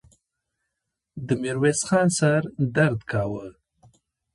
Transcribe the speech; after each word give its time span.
د 1.27 1.29
ميرويس 1.41 1.79
خان 1.87 2.07
سر 2.19 2.41
درد 2.75 2.99
کاوه. 3.11 3.45